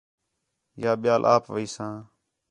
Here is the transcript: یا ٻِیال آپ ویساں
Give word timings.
یا 0.81 0.91
ٻِیال 1.01 1.21
آپ 1.33 1.43
ویساں 1.53 1.95